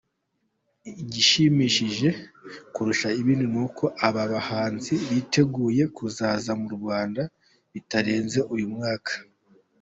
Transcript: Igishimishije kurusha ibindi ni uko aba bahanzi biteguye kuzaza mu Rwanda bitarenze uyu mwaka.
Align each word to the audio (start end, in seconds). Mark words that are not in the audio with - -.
Igishimishije 1.01 2.07
kurusha 2.73 3.09
ibindi 3.19 3.45
ni 3.53 3.59
uko 3.65 3.83
aba 4.07 4.23
bahanzi 4.33 4.93
biteguye 5.09 5.83
kuzaza 5.95 6.51
mu 6.61 6.67
Rwanda 6.75 7.21
bitarenze 7.73 8.39
uyu 8.55 8.67
mwaka. 8.75 9.13